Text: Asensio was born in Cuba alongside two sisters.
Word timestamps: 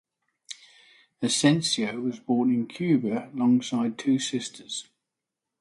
Asensio 1.21 1.99
was 1.99 2.17
born 2.17 2.49
in 2.51 2.65
Cuba 2.65 3.29
alongside 3.35 3.99
two 3.99 4.17
sisters. 4.17 4.89